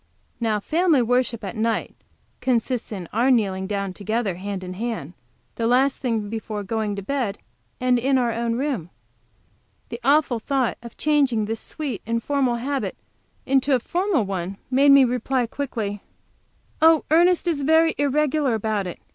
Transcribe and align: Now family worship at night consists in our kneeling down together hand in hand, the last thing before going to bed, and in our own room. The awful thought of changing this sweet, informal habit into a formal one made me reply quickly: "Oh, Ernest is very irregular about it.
Now 0.39 0.59
family 0.59 1.03
worship 1.03 1.43
at 1.43 1.55
night 1.55 1.95
consists 2.39 2.91
in 2.91 3.07
our 3.13 3.29
kneeling 3.29 3.67
down 3.67 3.93
together 3.93 4.33
hand 4.37 4.63
in 4.63 4.73
hand, 4.73 5.13
the 5.57 5.67
last 5.67 5.99
thing 5.99 6.27
before 6.27 6.63
going 6.63 6.95
to 6.95 7.03
bed, 7.03 7.37
and 7.79 7.99
in 7.99 8.17
our 8.17 8.31
own 8.31 8.55
room. 8.55 8.89
The 9.89 9.99
awful 10.03 10.39
thought 10.39 10.79
of 10.81 10.97
changing 10.97 11.45
this 11.45 11.59
sweet, 11.59 12.01
informal 12.07 12.55
habit 12.55 12.97
into 13.45 13.75
a 13.75 13.79
formal 13.79 14.25
one 14.25 14.57
made 14.71 14.91
me 14.91 15.03
reply 15.03 15.45
quickly: 15.45 16.01
"Oh, 16.81 17.05
Ernest 17.11 17.47
is 17.47 17.61
very 17.61 17.93
irregular 17.99 18.55
about 18.55 18.87
it. 18.87 18.97